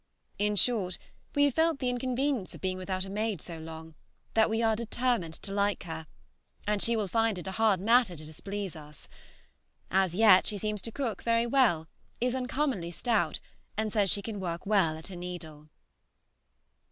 In 0.39 0.55
short, 0.55 0.97
we 1.35 1.43
have 1.43 1.53
felt 1.53 1.77
the 1.77 1.87
inconvenience 1.91 2.55
of 2.55 2.61
being 2.61 2.79
without 2.79 3.05
a 3.05 3.09
maid 3.11 3.39
so 3.39 3.59
long, 3.59 3.93
that 4.33 4.49
we 4.49 4.63
are 4.63 4.75
determined 4.75 5.35
to 5.35 5.51
like 5.51 5.83
her, 5.83 6.07
and 6.65 6.81
she 6.81 6.95
will 6.95 7.07
find 7.07 7.37
it 7.37 7.45
a 7.45 7.51
hard 7.51 7.79
matter 7.79 8.15
to 8.15 8.25
displease 8.25 8.75
us. 8.75 9.07
As 9.91 10.15
yet, 10.15 10.47
she 10.47 10.57
seems 10.57 10.81
to 10.81 10.91
cook 10.91 11.21
very 11.21 11.45
well, 11.45 11.87
is 12.19 12.33
uncommonly 12.33 12.89
stout, 12.89 13.39
and 13.77 13.93
says 13.93 14.09
she 14.09 14.23
can 14.23 14.39
work 14.39 14.65
well 14.65 14.97
at 14.97 15.09
her 15.09 15.15
needle. 15.15 15.69